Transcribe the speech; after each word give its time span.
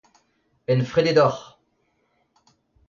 Enfredet 0.71 1.19
oc'h! 1.25 1.41